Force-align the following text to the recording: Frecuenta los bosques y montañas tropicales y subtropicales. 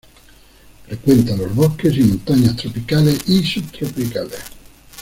Frecuenta 0.87 1.35
los 1.35 1.53
bosques 1.53 1.95
y 1.95 1.99
montañas 2.01 2.55
tropicales 2.55 3.19
y 3.29 3.43
subtropicales. 3.43 4.39